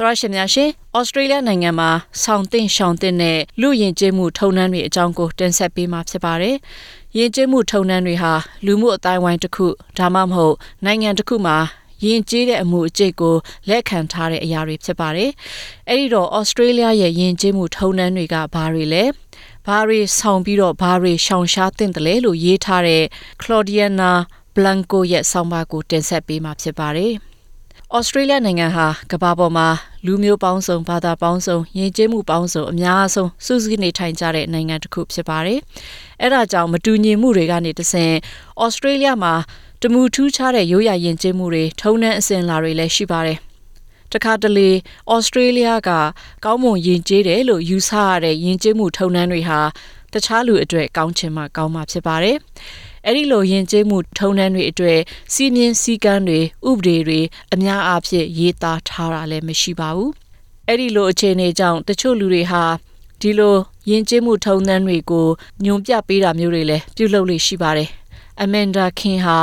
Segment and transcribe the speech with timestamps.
[0.00, 1.90] သရရှင်များရှင်ဩစတြေးလျနိုင်ငံမှာ
[2.22, 6.56] ဆောင်းတင်ရှောင်းတင်တဲ့လူယဉ်ကျေးမှုထုံနှန်းတွေအကြောင်းကိုတင်ဆက်ပေးမှာဖြစ်ပါတယ်။
[7.18, 8.32] ယဉ်ကျေးမှုထုံနှန်းတွေဟာ
[8.66, 9.66] လူမှုအတိုင်းဝိုင်းတစ်ခု
[9.98, 11.56] ဒါမှမဟုတ်နိုင်ငံတစ်ခုမှာ
[12.04, 13.36] ယဉ်ကျေးတဲ့အမှုအကျိတ်ကို
[13.68, 15.30] လက်ခံထားတဲ့အရာတွေဖြစ်ပါတယ်။
[15.88, 19.04] အဲဒီတော့ဩစတြေးလျရဲ့ယဉ်ကျေးမှုထုံနှန်းတွေကဘာတွေလဲ။
[19.66, 23.02] ဘာတွေဆောင်ပြီးတော့ဘာတွေရှောင်ရှားတင်တယ်လဲလို့ရေးထားတဲ့
[23.42, 24.12] Claudiana
[24.56, 27.14] Blanco ရဲ့ဆောင်းပါးကိုတင်ဆက်ပေးမှာဖြစ်ပါတယ်။
[27.96, 29.68] ဩစတြေးလျနိုင်ငံဟာကမ္ဘာပေါ်မှာ
[30.06, 35.58] လူမျိုးပေါင်းစုံဘာသာပေါင်းစုံယဉ်ကျေးမှုပေါင်းစုံအများဆုံးစုစည်းနေထိုင်ကြတဲ့နိုင်ငံတစ်ခုဖြစ်ပါတယ်။
[36.22, 38.14] အဲဒါကြောင့်မတူညီမှုတွေကနေတဆင့်
[38.62, 39.34] ဩစတြေးလျမှာ
[39.82, 43.38] တမူထူးခြားတဲ့ရိုးရာယဉ်ကျေးမှုတွေထုံနှံအစဉ်လာတွေလည်းရှိပါတယ်။
[44.12, 44.70] တခါတလေ
[45.12, 45.90] ဩစတြေးလျက
[46.44, 49.60] ကောင်းမွန်ယဉ်ကျေးတယ်လို့ယူဆရတဲ့ယဉ်ကျေးမှုထုံနှံတွေဟာ
[50.12, 52.36] တခြားလူအတွက်ကောင်းချင်မှကောင်းမှဖြစ်ပါတယ်။
[53.06, 54.98] အဲ့ဒီလိုယဉ်ကျေးမှုထုံးတမ်းတွေအတွေ့
[55.32, 57.20] စီမင်းစည်းကမ်းတွေဥပဒေတွေ
[57.54, 60.12] အများအားဖြင့်ရေးသားထားတာလည်းမရှိပါဘူး
[60.66, 62.64] အဲ့ဒီလိုအခြေအနေကြောင့်တချို့လူတွေဟာ
[63.20, 63.56] ဒီလို
[63.90, 65.28] ယဉ်ကျေးမှုထုံးတမ်းတွေကို
[65.64, 67.88] ညွန်ပြပေးတာမျိုးတွေလည်းပြုလုပ်လို့ရှိပါတယ်
[68.44, 69.38] Amanda King ဟာ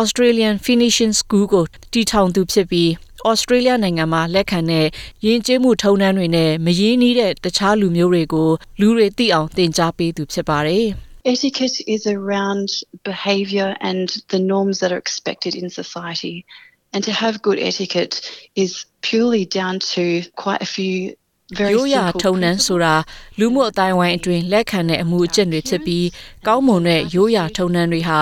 [0.00, 2.90] Australian Finishing School ကိုတည်ထောင်သူဖြစ်ပြီး
[3.28, 4.86] ဩစတြေးလျနိုင်ငံမှာလက်ခံတဲ့
[5.24, 10.86] ယဉ်ကျေးမှုထုံးတမ်းတွေနဲ့မရင်းနှီးတဲ့တခြားလူမျိုးတွေကိုလူတွေသိအောင်သင်ကြားပေးသူဖြစ်ပါတယ်။
[11.24, 12.68] Etiquette is around
[13.04, 16.46] behavior and the norms that are expected in society.
[16.92, 18.14] And to have good etiquette
[18.56, 21.14] is purely down to quite a few
[21.58, 22.94] very ရိုးရာထုံနှံဆိုတာ
[23.38, 26.06] လူမှုအတိုင်းဝိုင်းအတွင်းလက်ခံတဲ့အမှုအကျင့်တွေဖြစ်ပြီး
[26.46, 28.20] ကောင်းမွန်တဲ့ရိုးရာထုံနှံတွေဟာ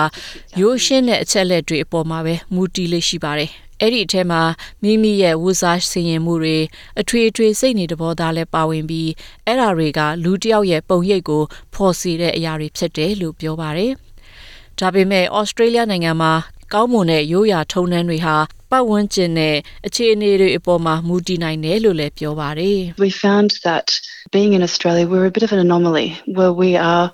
[0.59, 3.49] ရိုးရှင်းတဲ့အချက်လက်တွေအပေါ်မှာပဲမူတည်လေးရှိပါတယ်
[3.81, 4.41] အဲ့ဒီအထဲမှာ
[4.83, 6.57] မိမိရဲ့ဝူစားဆင်ရင်မှုတွေ
[6.99, 9.09] အထွေအထွေစိတ်နေတဘောသားလည်းပါဝင်ပြီး
[9.45, 13.91] အဲ့ဓာတွေကလူတစ်ယောက်ရဲ့ပုံရိပ်ကိုဖော်စီတဲ့အရာတွေဖြစ်တယ်လို့ပြောပါတယ်။
[14.79, 16.33] ဒါပေမဲ့ဩစတြေးလျနိုင်ငံမှာ
[16.73, 18.35] ကောင်းမွန်တဲ့ရိုးရာထုံးတမ်းတွေဟာ
[18.71, 19.55] ပတ်ဝန်းကျင်နဲ့
[19.87, 23.87] အခြေအနေတွေအပေါ်မှာမူတည်နိုင်တယ်လို့လည်းပြောပါတယ်။ We found that
[24.35, 26.07] being in Australia we're a bit of an anomaly
[26.37, 27.05] where we are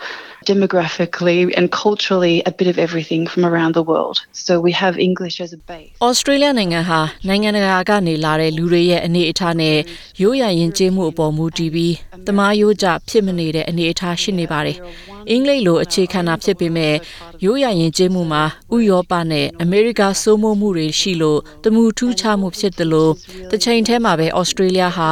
[0.51, 4.17] demographically and culturally a bit of everything from around the world.
[4.45, 5.91] So we have English as a base.
[6.09, 6.99] Australia နိုင်ငံဟာ
[7.29, 9.77] နိုင်ငံတကာကနေလာတဲ့လူတွေရဲ့အနေအထားနဲ့
[10.21, 11.93] ရိုးရာယဉ်ကျေးမှုအပေါ်မူတည်ပြီး
[12.27, 14.77] တမားရိုးကြဖြစ်မနေတဲ့အနေအထားရှိနေပါတယ်။
[15.29, 16.95] အင်္ဂလိပ်လိုအခြေခံတာဖြစ်ပေမဲ့
[17.43, 18.43] ရိုးရာယဉ်ကျေးမှုမှာ
[18.75, 23.11] ဥရောပနဲ့အမေရိကစိုးမိုးမှုတွေရှိလို့တမူထူးခြားမှုဖြစ်တယ်လို့
[23.49, 25.09] တစ်ချိန်တည်းမှာပဲ Australia ဟာ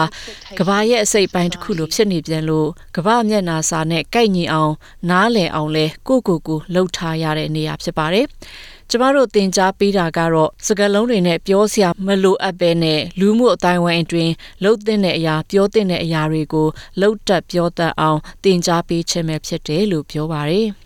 [0.59, 4.73] ကမ္ဘာရဲ့အစိတ်ပိုင်းတစ်ခုလိုဖြစ်နေပြန်လို့ကမ္ဘာမျက်နှာစာနဲ့ကိုက်ညီအောင်
[5.09, 8.25] နားလည်အောင်လဲကိုကိုကိုလှုပ်ထားရတဲ့နေရာဖြစ်ပါတယ်။
[8.89, 14.33] ကျမတို့သင်ကြားပေးတာကတော့စကားလုံးတွေနဲ့ပြောစရာမလိုအပ်ပဲနဲ့လူမှုအတိုင်းဝိုင်းအတွင်း
[14.63, 16.67] လှုပ်တဲ့တဲ့အရာပြောတဲ့အရာတွေကို
[16.99, 20.67] လှုပ်တက်ပြောတတ်အောင်သင်ကြားပေးခြင်းပဲဖြစ်တယ်လို့ပြောပါတယ်။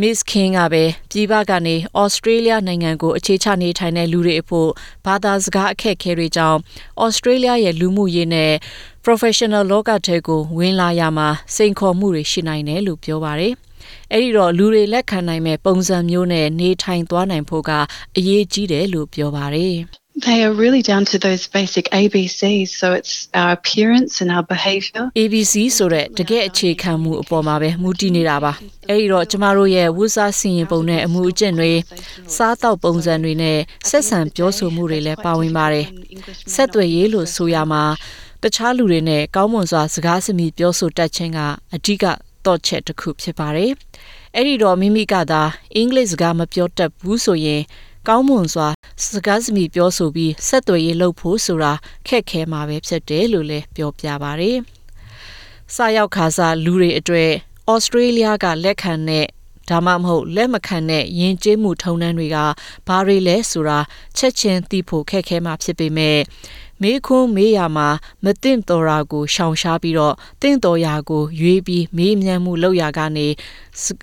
[0.00, 4.70] Miss King ကပဲပြည်ပကနေ Australia နိုင်ငံကိုအခြေချနေထိုင်တဲ့လူတွေအဖို့
[5.06, 6.58] ဘာသာစကားအခက်အခဲတွေကြောင့်
[7.04, 8.52] Australia ရဲ့လူမှုရေးနဲ့
[9.04, 13.54] professional လောကထဲကိုဝင်လာရမှာစိန်ခေါ်မှုတွေရှိနိုင်တယ်လို့ပြောပါတယ်။
[14.12, 17.70] အဲ့ဒီတော့လူတွေလက်ခံနိုင်မဲ့ပုံစံမျိုးနဲ့နေထိုင်သွားနိုင်ဖို့က
[18.16, 19.76] အရေးကြီးတယ်လို့ပြောပါတယ်။
[20.26, 25.02] They are really down to those basic ABCs so it's our appearance and our behavior
[25.16, 28.52] ABC ဆိုတဲ့တကယ်အခြေခံမှုအပေါ်မှာပဲမူတည်နေတာပါ
[28.90, 31.72] အဲဒီတော့ကျမတို့ရဲ့ဝုစားစီရင်ပုံနဲ့အမှုအကျင့်တွေ
[32.36, 33.58] စားတောက်ပုံစံတွေနဲ့
[33.88, 35.86] ဆက်ဆံပြောဆိုမှုတွေလည်းပါဝင်ပါတယ်
[36.54, 37.82] ဆက်သွယ်ရေးလို့ဆိုရမှာ
[38.42, 41.38] တခြားလူတွေနဲ့ကောင်းမွန်စွာစကားစမြည်ပြောဆိုတတ်ခြင်းက
[41.74, 42.04] အဓိက
[42.46, 43.72] တော့ချက်တစ်ခုဖြစ်ပါတယ်
[44.34, 45.42] အဲ့ဒီတော့မိမိကသာ
[45.74, 47.62] အင်္ဂလိပ်စကားမပြောတတ်ဘူးဆိုရင်
[48.08, 48.68] ကောင်းမွန်စွာ
[49.14, 51.72] စကားစမြည်ပြောဆိုပြီးဆက်သွယ်ရေးလုပ်ဖို့ဆိုတာ
[52.08, 54.58] ခက်ခဲမှာပဲဖြစ်တယ်လို့လည်းပြောပြပါရယ်။
[55.74, 57.30] စာရောက်ခါစားလူတွေအတွေ့
[57.72, 59.26] ဩစတြေးလျကလက်ခံတဲ့
[59.70, 62.38] ဒါမှမဟုတ်လက်မခံတဲ့ယဉ်ကျေးမှုထုံးတမ်းတွေက
[62.88, 63.78] ဘာတွေလဲဆိုတာ
[64.16, 66.18] ချက်ချင်းသိဖို့ခက်ခဲမှာဖြစ်ပေမဲ့
[66.82, 67.88] မေးခွန်းမေးရမှာ
[68.24, 73.26] မသင့်တော်ရာကိုရှောင်ရှားပြီးတော့တင့်တော်ရာကိုရွေးပြီးမေးမြန်းမှုလုပ်ရကနေ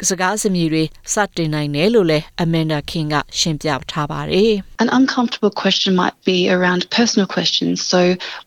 [0.09, 0.83] စကားစမြည်တွေ
[1.13, 7.99] စတင်နိုင်တယ်လို့လည်း Amanda King ကရှင်းပြထားပါတယ် An uncomfortable question might be around personal questions so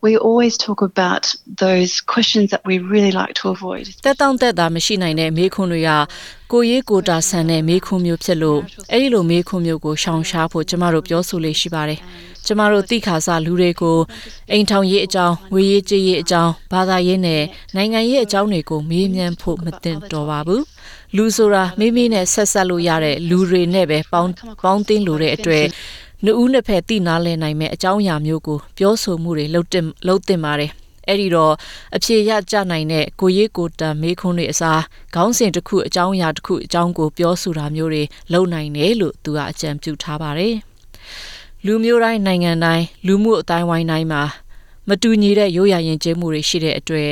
[0.05, 1.25] we always talk about
[1.65, 5.91] those questions that we really like to avoid တက်တောင့်တက်တာမရှိနိုင်တဲ့မေးခွန်းတွေက
[6.53, 8.61] ကိုရေးကိုတာဆန်တဲ့မေးခွန်းမျိုးဖြစ်လို့
[8.93, 12.00] အဲ့ဒီလိုမေးခွန်းမျိုးကိုရှောင်ရှားဖို့ကျမတို့ပြောဆိုလေးရှိပါတယ်
[12.47, 13.99] ကျမတို့တိခါစားလူတွေကို
[14.53, 17.43] အိမ်ထောင်ရေးအကြောင်းငွေရေးကြေးရေးအကြောင်းဘာသာရေးနဲ့
[17.75, 20.65] နိုင်ငံရေးအကြောင်းတွေကိုမေးမြန်းဖို့မသင့်တော်ပါဘူး
[21.17, 24.33] လူဆိုတာမိမိနဲ့ဆက်ဆက်လို့ရတဲ့လူတွေနဲ့ပဲပေါင်း
[24.63, 25.67] ပေါင်းတင်လို့တဲ့အတွက်
[26.25, 30.71] နှူးနှစ်ဖက်တိနားလည်နိုင်မဲ့အကြောင်းအရာမျိုးကိုပြောဆိုမှုတွေလှုပ်တင်လှုပ်တင်ပါတယ်
[31.09, 31.55] အဲ့ဒီတော့
[31.97, 34.83] အဖြေရကြနိုင်တဲ့ကိုရေးကိုတံမေးခွန်းတွေအစား
[35.15, 38.03] ခေါင်းစဉ်တစ်ခုအကြောင်းအရာတစ်ခုအကြောင်းကိုပြောဆိုတာမျိုးတွေ
[38.33, 40.55] လုပ်နိုင်တယ်လို့သူကအကြံပြုထားပါတယ်
[41.67, 44.23] လူမျိုးတိုင်းနိုင်ငံတိုင်းလူမှုအတိုင်းဝိုင်းတိုင်းမှာ
[44.89, 47.11] မမတူညီတဲ့ရိုးရာယဉ်ကျေးမှုတွေရှိတဲ့အတွေ့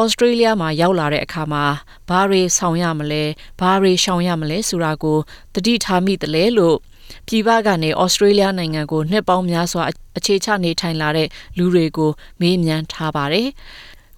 [0.00, 1.64] ဩစတြေးလျမှာရောက်လာတဲ့အခါမှာ
[2.08, 3.24] ဘာတွေဆောင်ရမလဲ
[3.60, 5.18] ဘာတွေရှောင်ရမလဲဆိုတာကို
[5.54, 6.76] တတိထားမိတယ်လေလို့
[7.26, 9.82] ပြည်ပကနေဩစတြေးလျနိုင်ငံကိုနှစ်ပေါင်းများစွာ
[10.16, 11.28] အခြေချနေထိုင်လာတဲ့
[11.58, 12.10] လူတွေကို
[12.40, 13.48] မေးမြန်းထားပါတယ်။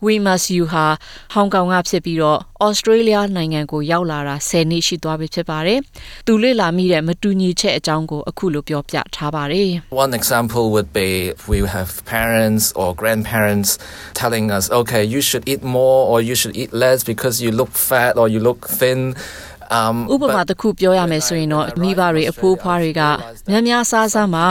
[0.07, 0.87] We Must You ဟာ
[1.33, 5.79] ဟောင်ကောင်ကဖြစ်ပြီးတော့ဩစတြေးလျနိုင်ငံကိုရောက်လာတာ10နှစ်ရှိသွားပြီဖြစ်ပါတယ်။
[6.27, 9.71] သူလေ့လာမိတဲ့မတူညီချက်အကြောင်းကိုအခုလိုပြောပြထားပါတယ်
[10.05, 11.09] One example would be
[11.53, 13.71] we have parents or grandparents
[14.21, 17.73] telling us, okay, you should eat more or you should eat less because you look
[17.89, 19.01] fat or you look thin.
[19.79, 23.03] Um, ဥပမာတစ်ခုပြောရမယ်ဆိုရင်တော့မိဘတွေအဖိုးဖွားတွေက
[23.51, 24.47] များများစားစားမှာ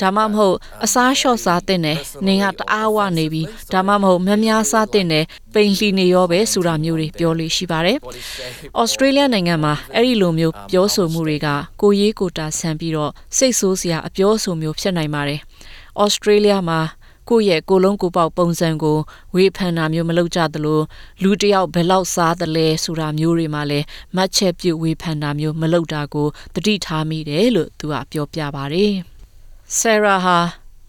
[0.00, 5.24] ဒါမှမဟုတ်အစားလျှော့စားတဲ့နဲ့နင်ကတအားဝနေပြီဒါမှမဟုတ်များများစားတဲ့နဲ့
[5.54, 7.98] ပိန်လှီနေရောပဲဆိုတာမျိုးတွေပြောလို့ရှိပါတယ်။
[8.80, 11.48] ဩစတြေးလျနိုင်ငံမှာအဲ့ဒီလိုမျိုးပြောဆိုမှုတွေက
[11.80, 15.40] ကိုရေးကိုတာဆန်ပြီးတော့စိတ်ဆိုးစရာအပြောဆိုမျိုးဖြစ်နိုင်ပါတယ်။
[16.02, 16.80] ဩစတြေးလျမှာ
[17.28, 18.98] ကိုယ့်ရဲ့ကိုလုံးကိုပေါက်ပုံစံကို
[19.34, 20.80] ဝေဖန်တာမျိုးမလုပ်ကြသလို
[21.22, 23.86] လူတယောက်ဘယ်လောက်စားသလဲဆိုတာမျိုးတွေမှာလည်း
[24.16, 28.92] မှတ်ချက်ပြုဝေဖန်တာမျိုးမလုပ်တာကိုတတိထားမိတယ်လို့သူကပြောပြပါတယ်။
[29.78, 30.38] Sarah ဟာ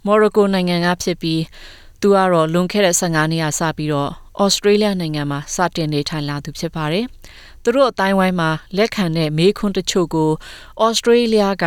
[0.05, 1.41] မော်ရိုကိုနိုင်ငံကဖြစ်ပြီး
[2.01, 4.11] သူကတော့လွန်ခဲ့တဲ့15နှစ်ကစပြီးတော့
[4.43, 7.05] ဩစတြေးလျနိုင်ငံမှာစတင်နေထိုင်လာသူဖြစ်ပါတယ်။
[7.63, 10.31] သူတို့အတိုင်းဝိုင်းမှာလက်ခံတဲ့မေးခွန်းတချို့ကို
[10.83, 11.65] ဩစတြေးလျက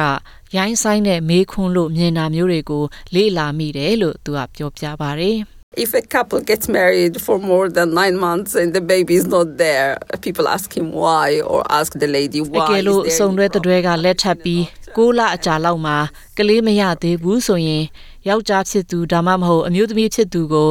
[0.57, 2.85] ရိုင်းဆိုင်တဲ့မေးခွန်းလို့မြင်တာမျိုးတွေကို
[3.15, 5.39] လေ့လာမိတယ်လို့သူကပြောပြပါတယ်။
[5.85, 9.57] If a couple gets married for more than nine months and the baby is not
[9.57, 12.69] there, people ask him why or ask the lady အ why.
[12.71, 14.61] ကယ် is လို့ there စုံ any တွဲတဲ့တွဲကလက်ထပ်ပြီး
[14.97, 15.97] 6လအကြာလောက်မှာ
[16.39, 17.85] ကလေးမရသေးဘူးဆိုရင်
[18.29, 20.71] ယောက်ျားဖြစ်သူဒါမှမဟုတ်အမျိုးသမီးဖြစ်သူကို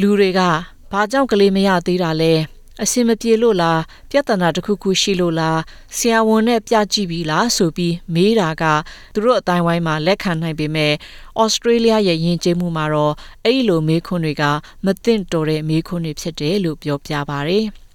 [0.00, 0.40] လူတွေက
[0.92, 2.34] ဘာကြောင့်ကလေးမရသေးတာလဲ
[2.82, 3.80] အစင်မပြေလို့လား
[4.10, 5.60] ပြဿနာတစ်ခုခုရှိလို့လား
[5.96, 8.64] ဆရာဝန်နဲ့ပြကြည့်ပြီလားဆိုပြီးမေးတာက
[9.14, 10.92] သူတို့အတိုင်းဝိုင်းမှာလက်ခံနိုင်ပေမဲ့
[11.40, 13.14] ဩစတြေးလျရဲ့ယဉ်ကျေးမှုမှာတော့
[13.44, 14.44] အဲ့ဒီလိုမေးခွန်းတွေက
[14.84, 17.58] မသင့်တော်တဲ့မေးခွန်းတွေဖြစ်တယ်လို့ပြောပြပါဗျ။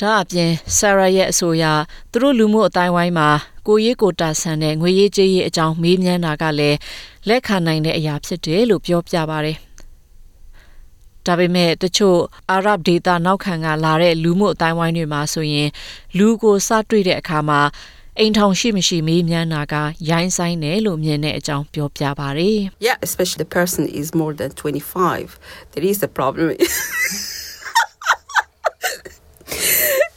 [0.00, 1.64] ဒါအပြင်ဆရာရဲ့အဆိုအရ
[2.12, 3.28] သူတို့လူမှုအတိုင်းဝိုင်းမှာ
[3.66, 6.78] ကိုရေးကိုတာဆန်တဲ့ငွေရေးကြေးရေးအကြောင်းမေးမြန်းတာကလည်း
[7.28, 9.58] လက်ခံနိုင်တဲ့အရာဖြစ်တယ်လို့ပြောပြပါတယ်။
[11.26, 12.18] ဒါပေမဲ့တချို့
[12.50, 15.68] အာရဗ်ဒေသနောက်ခံကလာတဲ့လူမှုအတိုင်းဝိုင်းတွေမှာဆိုရင်
[16.18, 17.60] လူကိုစတွေ့တဲ့အခါမှာ
[18.18, 19.74] အိမ်ထောင်ရှိမရှိမေးမြန်းတာက
[20.10, 22.58] ရိုင်းဆိုင်တယ်လို့မြင်တဲ့အကြောင်းပြောပြပါတယ်။
[22.88, 25.38] Yeah, especially the person is more than 25.
[25.72, 26.46] There is a problem.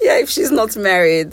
[0.07, 1.29] yeah, if she's not married.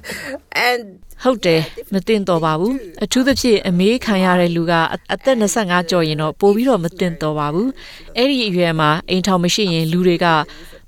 [0.68, 0.82] And
[1.24, 4.72] ဟုတ်တယ်မတင်တော့ပါဘူးအထူးသဖြင့်အမေးခံရတဲ့လူက
[5.12, 7.70] အသက်25ကျော်ရင်တော့ပိုပြီးတော့မတင်တော့ပါဘူး
[8.16, 10.26] အဲ့ဒီအရွယ်မှာအိမ်ထောင်မရှိရင်လူတွေက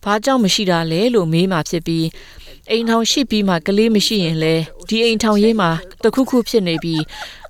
[0.05, 2.07] ဘာကြောင့်မရှိတာလဲလို့မေးမှဖြစ်ပြီး
[2.71, 4.55] အိမ်ထောင်ရှိပြီးမှကလေးမရှိရင်လဲ
[4.89, 5.71] ဒီအိမ်ထောင်ရေးမှာ
[6.03, 7.03] တခုခုဖြစ်နေပြီး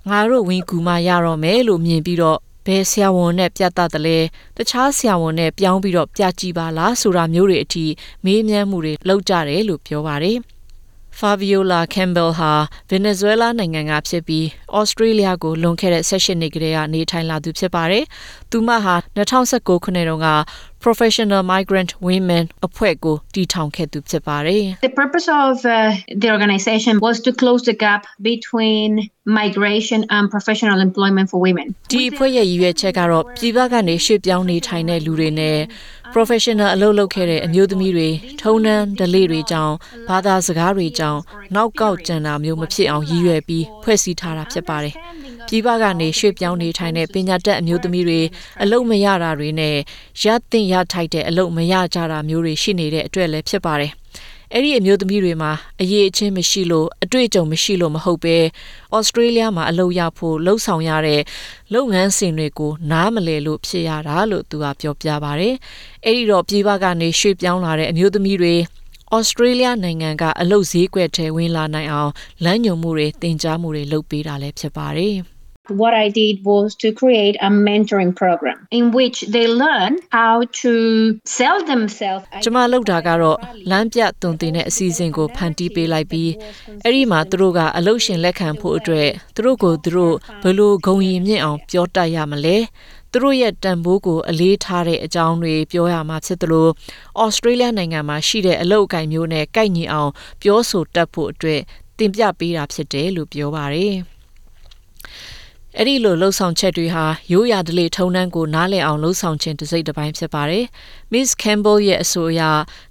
[0.09, 4.17] ငါတို့ဝင်ကူမှရတော့မယ်လို့မြင်ပြီးတော့ ဘယ်ဆရာဝန်နဲ့ပြတ်တတ်တယ်လဲ
[4.57, 7.85] တခြားဆရာဝန်နဲ့ပြောင်းပြီးတော့ပြကြည့်ပါလားဆိုတာမျိုးတွေအထိ
[8.25, 10.37] မေးမြန်းမှုတွေလုပ်ကြတယ်လို့ပြောပါတယ်
[11.19, 12.53] Fabiola Campbell ဟာ
[12.91, 14.45] Venezuela နိုင်ငံကဖြစ်ပြီး
[14.79, 18.03] Australia ကိုလွန်ခဲ့တဲ့16နှစ်ကတည်းကနေထိုင်လာသူဖြစ်ပါတယ်။
[18.53, 20.29] သူမဟာ2019ခုနှစ်တုန်းက
[20.85, 25.75] Professional Migrant Women အဖွဲ့ကိုတည်ထောင်ခဲ့သူဖြစ်ပါတယ်။ The purpose of uh,
[26.21, 28.01] the organization was to close the gap
[28.31, 28.89] between
[29.39, 31.67] migration and professional employment for women.
[31.91, 35.57] ဒီအဖွဲ့ရဲ့ရည်ရွယ်ချက်ကတော့ပြည်ပကနေရွှေ့ပြောင်းနေထိုင်တဲ့လူတွေနဲ့
[36.13, 38.09] professional အလုပ်လုပ်ခဲ့တဲ့အမျိုးသမီးတွေ
[38.41, 39.75] ထုံနှန်းဒလေတွေကြောင့်
[40.09, 41.19] ဘာသာစကားတွေကြောင့်
[41.55, 44.95] နောက်ကောက်ကျန်တာမျိုးမဖြစ်အောင်ရည်ရွယ်ပြီးဖွဲ့စည်းထားတာဖြစ်ပါတယ်။
[45.47, 48.21] ပြည်ပကနေရွှေ့ပြောင်းနေထိုင်တဲ့ပညာတတ်အမျိုးသမီးတွေ
[48.63, 49.75] အလုပ်မရတာတွေနဲ့
[50.23, 53.91] ရတင်ရထိုက်တဲ့အလုပ်မရကြတာမျိုးတွေရှိနေတဲ့အတွက်လည်းဖြစ်ပါတယ်။
[54.53, 58.37] အဲ့ဒီအမျိုးသမီးတွေမှာအရေးအချင်းမရှိလို့အတွေ့အကြုံမရှိလို့မဟုတ်ပဲ
[58.95, 61.21] ဩစတြေးလျမှာအလုပ်ရဖို့လှုပ်ဆောင်ရတဲ့
[61.73, 65.49] လုပ်ငန်းစဉ်တွေကိုနားမလည်လို့ဖြစ်ရတာလို့သူကပြောပြပါဗျ။
[66.05, 68.55] အဲ့ဒီတော့ပြည်ပကနေရွှေ့ပြောင်းလာတဲ့အမျိုးသမီးတွေ
[69.15, 72.11] ဩစတြေးလျနိုင်ငံကအလုပ်ဈေးကွက်ထဲဝင်လာနိုင်အောင်
[72.43, 75.17] လမ်းညွှန်မှုတွေတင် जा မှုတွေလုပ်ပေးတာလည်းဖြစ်ပါတယ်။
[75.69, 80.71] What I did was to create a mentoring program in which they learn how to
[81.23, 82.25] sell themselves.
[82.43, 83.37] ကျမလုပ်တာကတော့
[83.71, 86.31] လမ်းပြသွန်သင်တဲ့အစီအစဉ်ကိုဖန်တီးပေးလိုက်ပြီး
[86.83, 92.57] အဲ့ဒီမှာသူတို့ကအလုပ်ရှင်လက်ခံဖို့အတွက်သူတို့ကိုသူတို့ဘယ်လိုဂုဏ်ရည်မြင့်အောင်ပြောတတ်ရမလဲ
[93.11, 96.67] သူတို့ရဲ့တန်ဖိုးကိုအလေးထားတဲ့အကြောင်းတွေပြောရမှာဖြစ်သလို
[97.21, 101.61] ဩစတြေးလျနိုင်ငံမှာရှိတဲ့အလုပ်အကင်မျိုးနဲ့ကိုက်ညီအောင်ပြောဆိုတတ်ဖို့အတွက်
[101.97, 103.95] တင်ပြပေးတာဖြစ်တယ်လို့ပြောပါတယ်။
[105.79, 110.65] အဲ့ဒီလိုလှုပ်ဆောင်ချက်တွေဟာရိုးရာဓလေ့ထုံနှန်းကိုနားလည်အောင်လှုပ်ဆောင်ခြင်းတစ်စိတ်တစ်ပိုင်းဖြစ်ပါတယ်။
[111.13, 112.41] Miss Campbell ရဲ့အဆိုအရ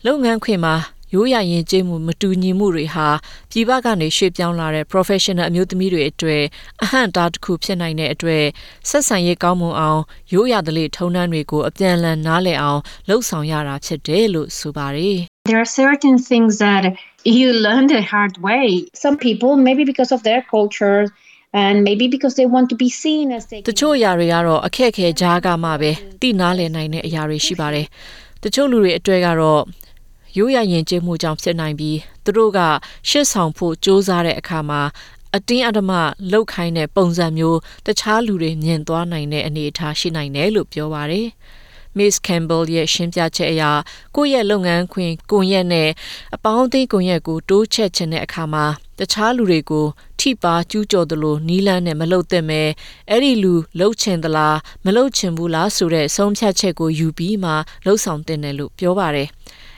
[0.06, 0.74] လုပ်ငန်းခွင်မှာ
[1.14, 3.08] ရိုးရာယဉ်ကျေးမှုမတူညီမှုတွေဟာ
[3.50, 6.42] ပြည်ပကနေရွှေ့ပြောင်းလာတဲ့ professional အမျိုးသမီးတွေအတွေ့
[6.82, 8.44] အဟန့်အတားတစ်ခုဖြစ်နိုင်တဲ့အတွက်
[8.88, 10.00] ဆက်ဆံရေးကောင်းမွန်အောင်
[10.32, 15.18] ရိုးရာဓလေ့ထုံးတမ်းတွေကိုအပြန်အလှန်နားလည်အောင်လှုပ်ဆောင်ရတာဖြစ်တယ်လို့ဆိုပါတယ်
[15.50, 16.84] There are certain things that
[17.38, 18.66] you learn the hard way.
[19.04, 21.00] Some people, maybe because of their culture
[21.52, 25.90] and maybe because they want to be seen as they တချို့အရာတွေကတော့အခက်အခဲကြားကမှပဲ
[26.21, 27.87] တိနားလည်နိုင်တဲ့အရာတွေရှိပါတယ်
[28.42, 29.62] တချို့လူတွေအတွေ့ကတော့
[30.37, 32.61] ရိုးရာယဉ်ကျေးမှုကြောင့်ဖြစ်နိုင်ပြီးသူတို့က
[33.09, 34.80] ရှစ်ဆောင်ဖို့စ조사တဲ့အခါမှာ
[35.37, 35.92] အတင်းအဓမ္မ
[36.32, 41.26] လောက်ခိုင်းတဲ့ပုံစံမျိုးတခြားလူတွေမြင်သွားနိုင်တဲ့အနေအထားရှိနိုင်တယ်လို့ပြောပါတယ်။
[41.99, 43.62] Miss Campbell ရဲ့ရှင်းပြချက်အရ
[44.16, 45.90] ကိုယ့်ရဲ့လုပ်ငန်းခွင်ကွန်ရက်နဲ့
[46.37, 48.64] အပေါင်းအသင်းကွန်ရက်ကိုတိုးချက်ခြင်းတဲ့အခါမှာ
[48.99, 49.87] တခြားလူတွေကို
[50.20, 52.62] ထိပါကျူးကျော်သလိုနီးလန်းနဲ့မလုပ်သင့်ပဲ
[53.11, 57.52] အဲ့ဒီလူလှုပ်ချင်သလားမလှုပ်ချင်ဘူးလားဆိုတဲ့ဆုံးဖြတ်ချက်ကိုယူပြီးမှ
[57.84, 59.28] လှုပ်ဆောင်တင်တယ်လို့ပြောပါတယ်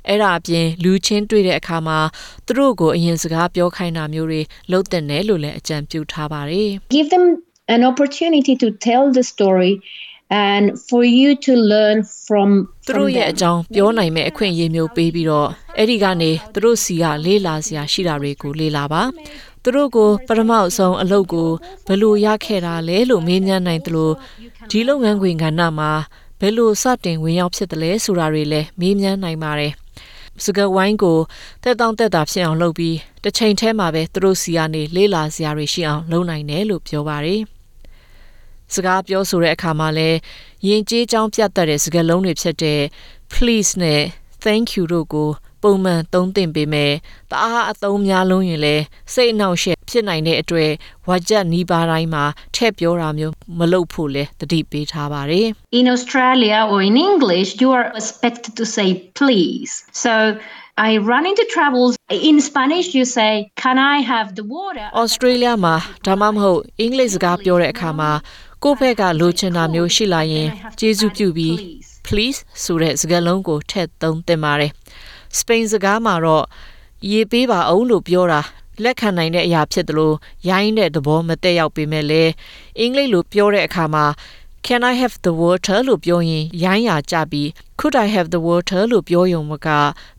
[0.09, 1.99] အဲ့ဒါအပြင်လူချင်းတွေ့တဲ့အခါမှာ
[2.47, 4.41] သူတို့ကိုအရင်စကားပြောခိုင်းတာမျိုးတွေ
[4.73, 7.25] လုပ်တဲ့နယ်လို့လည်းအကြံပြုထားပါတယ် give them
[7.75, 9.73] an opportunity to tell the story
[10.31, 12.49] and for you to learn from
[12.87, 13.33] သူ from တို့ရဲ့ them.
[13.35, 19.03] အကြောင်းပြောနိုင်မဲ့အခွင့်အရေးမျိုးပေးပြီးတော့အဲ့ဒီကနေသူတို့စီကလေးလာစရာရှိတာတွေကိုလေးလာပါ
[19.63, 21.51] သူတို့ကိုပထမအဆုံးအလုပ်ကို
[21.87, 24.11] ဘယ်လိုရခဲ့တာလဲလို့မေးမြန်းနိုင်သလို
[24.71, 25.93] ဒီလုပ်ငန်းခွင်ကဏ္ဍမှာ
[26.41, 29.73] ဘယ်လိုစတင်ဝင်ရောက်ဖြစ်တယ်လဲဆိုတာတွေလည်းမေးမြန်းနိုင်ပါတယ်
[30.45, 31.19] စကဝိုင်းကို
[31.63, 37.41] တက်တောင့်တက်တာဖြစ်အောင်လုပ်ပြီးတစ်ချိန်တည်းမှာပဲသူတို့စီကနေလေးလာစရာတွေရှိအောင်လုပ်နိုင်တယ်လို့ပြောပါတယ်
[38.75, 40.19] စကားပြောဆိုတဲ့အခါမှာလည်း
[40.67, 42.81] ယဉ်ကျေးကြောင်းပြတ်တတ်တဲ့စကားလုံးတွေဖြစ်တဲ့
[43.33, 44.03] please နဲ့
[44.45, 45.31] thank you တို့ကို
[45.63, 46.93] ပုံမှန်သုံးသင့်ပေမဲ့
[47.31, 50.71] တအားအသုံးများလုံးရင်လည်းစိတ်အနှောက်အယှက်ဖြစ်နိုင်တဲ့အတွက်
[51.09, 55.47] ဝါကြက်နီးပါးတိုင်းမှာထည့်ပြောတာမျိုးမလုပ်ဖို့လည်းတတိပေးထားပါတယ်
[55.81, 59.73] In Australia or in English, you are expected to say please.
[60.05, 60.13] So
[60.89, 61.93] I run into troubles.
[62.11, 63.33] In Spanish, you say,
[63.65, 68.11] Can I have the water?။ Australia မှာဒါမှမဟုတ်အင်္ဂလိပ်စကားပြောတဲ့အခါမှာ
[68.67, 71.55] ကိုယ့်ဘက်ကလိုချင်တာမျိုးရှိလာရင်ကျေးဇူးပြုပြီး
[72.07, 74.73] please ဆိုတဲ့စကားလုံးကိုထည့်သုံးသင့်ပါတယ်။
[75.39, 76.45] စပိန်စကားမှာတော့
[77.11, 78.41] ရေပေးပါအောင်လို့ပြောတာ
[78.83, 80.17] လက်ခံနိုင်တဲ့အရာဖြစ်တယ်လို့
[80.49, 82.33] ရိုင်းတဲ့သဘောမတည့်ရောက်ပေမဲ့လည်း
[82.79, 84.07] အင်္ဂလိပ်လိုပြောတဲ့အခါမှာ
[84.67, 87.49] Can I have the water လို့ပြောရင်ရိုင်းရကြပြီး
[87.81, 89.69] Could I have the water လို့ပြောရုံမက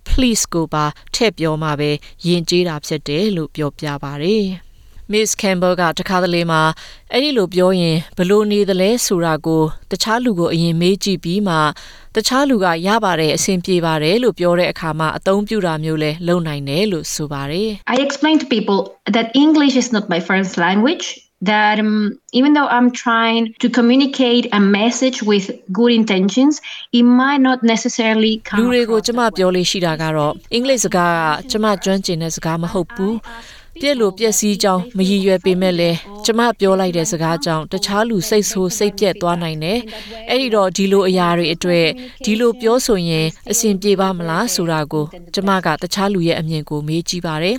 [0.08, 1.92] please ကိုပါထည့်ပြောမှပဲ
[2.26, 4.48] ယဉ်ကျေးတာဖြစ်တယ်လို့ပြောပြပါတယ်။
[5.14, 6.62] Miss Campbell ကတခါတလေမှာ
[7.12, 11.56] အဲ့ဒီလိုပြောရင်ဘလို့နေသလဲဆိုတာကိုတခြားလူကိုအရင်မေးကြည့်ပြီးမှ
[12.16, 18.80] တခြားလူကရပါတယ်အဆင်ပြေပါတယ်လို့ပြောတဲ့အခါမှာအသုံးပြုတာမျိုးလဲလုပ်နိုင်တယ်လို့ဆိုပါတယ် I explain to people
[19.16, 21.08] that English is not my first language.
[21.54, 21.96] That um,
[22.40, 25.46] even though I'm trying to communicate a message with
[25.80, 26.54] good intentions,
[27.00, 29.38] it might not necessarily လူ come တွေကို across ကျမ that way.
[29.38, 33.16] ပြောလို့ရှိတာကတော့အင်္ဂလိပ်စကားကကျမကျွမ်းကျင်တဲ့စကားမဟုတ်ဘူး
[33.82, 39.80] ပြက်လို့ပြက်စီးကြောင်းမရည်ရွယ်ပေမဲ့လည်းကျမပြောလိုက်တဲ့စကားကြောင့်တခြားလူစိတ်ဆိုးစိတ်ပြက်သွားနိုင်တယ်
[40.30, 41.86] အဲ့ဒီတော့ဒီလိုအရာတွေအတွေ့
[42.26, 47.58] ဒီလိုပြောဆိုရင်အဆင်ပြေပါမလားဆိုတာကိုကျမကတခြားလူရဲ့အမြင်ကိုမေးကြည့်ပါတယ်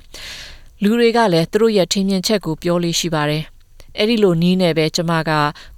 [0.82, 3.44] လူတွေကလည်းသူတို့ရဲ့ထင်မြင်ချက်ကိုပြောလို့ရှိပါတယ်
[3.98, 5.30] အဲ့ဒီလိုနီးနေပဲကျမက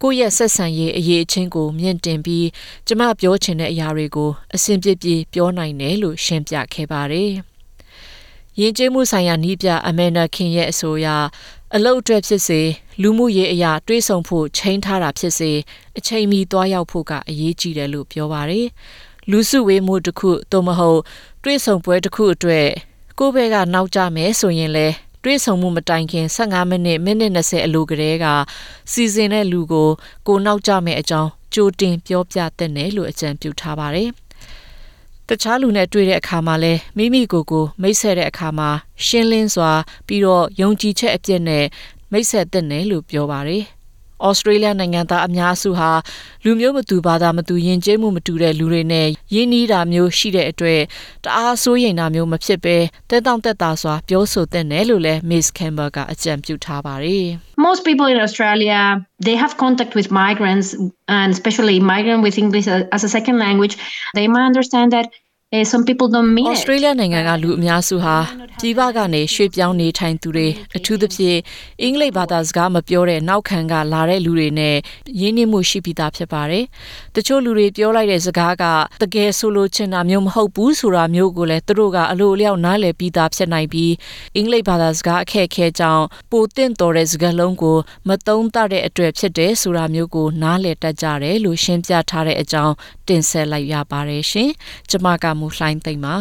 [0.02, 2.48] ကိုယ့်ရဲ့ဆက်ဆံရေးအရေးအချင်းကိုမြင့်တင်ပြီး
[2.86, 7.32] ကျမပြောချင်တဲ့အရာတွေကိုအဆင်ပြေပြေပြောနိုင်တယ်လို့ရှင်းပြခဲ့ပါတယ်။
[8.60, 11.08] ယဉ်ကျေးမှုဆိုင်ရာနီးပြအမန်နာခင်ရဲ့အဆိုအရ
[11.74, 12.60] အလုတ်အတွက်ဖြစ်စေ
[13.02, 15.52] လူမှုရေးအရာတွေးဆောင်ဖို့ချိန်ထားတာဖြစ်စေ
[15.98, 18.66] အချိန်မီသွားရောက်ဖို့ကအရေးကြီးတယ်လို့ပြောပါတယ်။
[19.30, 21.00] လူစုဝေးမှုတစ်ခုသို့မဟုတ်
[21.42, 22.68] တွေးဆောင်ပွဲတစ်ခုအတွက်
[23.18, 28.26] ကိုယ့်ဘက်ကနောက်ကျမယ်ဆိုရင်လည်းတွေးဆောင်မှုမတိုင်ခင်15မိနစ်မိနစ်20အလိုကလေးက
[28.92, 29.88] စီစဉ်တဲ့လူကို
[30.26, 34.10] ကိုနောက်ကျမယ်အကြောင်းကြိုတင်ပြောပြတဲ့နယ်လို့အကြံပြုထားပါတယ်။
[35.28, 38.70] တခြားလူနဲ့တွေ့တဲ့အခါမှာလဲမိမိကိုယ်ကိုမိတ်ဆက်တဲ့အခါမှာ
[39.06, 39.72] ရှင်းလင်းစွာ
[40.06, 41.64] ပြီးတော့ယုံကြည်ချက်အပြည့်နဲ့
[42.12, 43.64] မိတ်ဆက်တဲ့နယ်လို့ပြောပါတယ်။
[44.26, 45.90] ဩစတြေးလျနိုင်ငံသားအများစုဟာ
[46.44, 50.80] လူမျိုးမတူဘာသာမတူယဉ်ကျေးမှုမတူတဲ့လူတွေနဲ့ယဉ်နီးတာမျိုးရှိတဲ့အတွက်
[51.24, 52.76] တအားဆိုးရိမ်တာမျိုးမဖြစ်ပဲ
[53.10, 57.26] တဲတောင့်တက်တာစွာပြောဆိုတဲ့နယ်လို့လဲ Miss Campbell ကအကြံပြုထားပါတယ်။
[57.68, 58.80] Most people in Australia,
[59.26, 60.68] they have contact with migrants
[61.18, 63.74] and especially migrant with English as as a second language.
[64.18, 65.27] They might understand that uh,
[65.64, 66.50] some people don't mean it.
[66.50, 68.16] Australia နိုင်ငံကလူအများစုဟာ
[68.60, 71.38] ပြည်ပကနေရွှေ့ပြောင်းနေထိုင်သူတွေအထူးသဖြင့်
[71.82, 74.76] အင်္ဂလိပ်ဘာသာစကားမပြောတဲ့နောက်ခံကလာတဲ့လူတွေနဲ့
[75.20, 76.64] ရင်းနှီးမှုရှိပြီးသားဖြစ်ပါတယ်။
[77.16, 78.64] တချို့လူတွေပြောလိုက်တဲ့စကားက
[79.02, 83.92] တကယ်ဆိုလိုချင်တာမျိုးမဟုတ်ဘူးဆိုတာမျိုးကိုလည်းသူတို့ကအလိုအလျောက်နားလည်ပြီးသားဖြစ်နိုင်ပြီး
[84.36, 87.76] အင်္ဂလိပ်ဘာသာစကားအခက်အခဲကြောင့်ပိုတင့်တော်တဲ့စကားလုံးကို
[88.08, 92.74] မသုံးသတဲ့အတွက်ဖြစ်တယ်ဆိုတာမျိုးကိုနားလည်တတ်ကြတယ်လို့ရှင်းပြထားတဲ့အကြောင်း
[93.08, 94.50] တင်ဆက်လိုက်ရပါတယ်ရှင်။
[94.90, 96.16] ကျွန်မကမူလှိုင်းသိမ့်ပါ